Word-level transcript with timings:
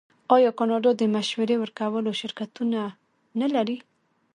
آیا 0.35 0.51
کاناډا 0.59 0.91
د 0.97 1.01
مشورې 1.15 1.55
ورکولو 1.59 2.09
شرکتونه 2.21 2.79
نلري؟ 3.39 3.77